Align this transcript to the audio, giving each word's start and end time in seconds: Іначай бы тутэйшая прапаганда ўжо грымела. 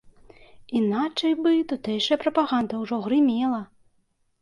Іначай 0.79 1.37
бы 1.43 1.53
тутэйшая 1.73 2.19
прапаганда 2.25 2.73
ўжо 2.83 2.95
грымела. 3.07 3.65